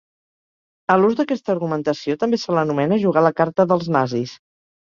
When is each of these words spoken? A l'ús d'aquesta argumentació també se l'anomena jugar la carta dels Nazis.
A 0.93 0.95
l'ús 1.01 1.17
d'aquesta 1.19 1.53
argumentació 1.55 2.17
també 2.25 2.41
se 2.45 2.57
l'anomena 2.59 3.01
jugar 3.07 3.27
la 3.29 3.35
carta 3.43 3.71
dels 3.75 3.93
Nazis. 3.99 4.39